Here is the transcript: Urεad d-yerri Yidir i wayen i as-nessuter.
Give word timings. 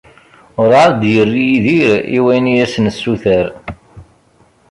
Urεad 0.61 0.91
d-yerri 1.01 1.43
Yidir 1.49 1.89
i 2.17 2.19
wayen 2.23 2.45
i 2.53 2.55
as-nessuter. 2.63 3.45